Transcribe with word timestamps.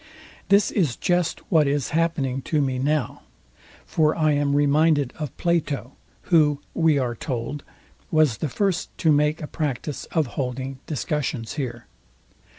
This 0.49 0.71
is 0.71 0.95
just 0.95 1.41
what 1.51 1.67
is 1.67 1.91
happening 1.91 2.41
to 2.49 2.59
me 2.59 2.79
now; 2.79 3.21
for 3.85 4.15
I 4.17 4.31
am 4.31 4.55
reminded 4.55 5.13
of 5.19 5.37
Plato 5.37 5.95
who, 6.23 6.59
we 6.73 6.97
are 6.97 7.13
told, 7.13 7.63
was 8.09 8.37
the 8.37 8.49
first 8.49 8.89
to 8.97 9.11
make 9.11 9.43
a 9.43 9.47
practice 9.47 10.05
of 10.05 10.25
holding 10.41 10.79
discussions 10.87 11.53
here. 11.53 11.85